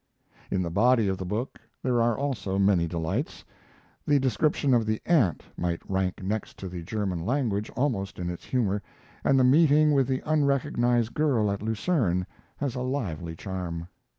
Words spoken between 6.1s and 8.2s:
next to the German language almost